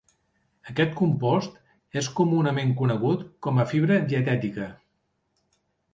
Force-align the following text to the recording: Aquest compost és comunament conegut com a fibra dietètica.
Aquest 0.71 0.93
compost 1.01 1.59
és 2.01 2.09
comunament 2.21 2.73
conegut 2.81 3.23
com 3.49 3.61
a 3.61 3.67
fibra 3.75 4.03
dietètica. 4.15 4.71